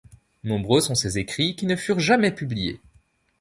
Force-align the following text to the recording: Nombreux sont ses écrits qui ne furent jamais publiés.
Nombreux 0.43 0.81
sont 0.81 0.95
ses 0.95 1.19
écrits 1.19 1.55
qui 1.55 1.67
ne 1.67 1.75
furent 1.75 1.99
jamais 1.99 2.31
publiés. 2.33 2.81